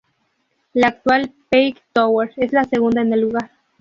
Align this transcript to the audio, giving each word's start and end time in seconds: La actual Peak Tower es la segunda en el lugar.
La 0.73 0.87
actual 0.87 1.31
Peak 1.51 1.79
Tower 1.93 2.33
es 2.37 2.53
la 2.53 2.63
segunda 2.63 3.01
en 3.03 3.13
el 3.13 3.21
lugar. 3.21 3.51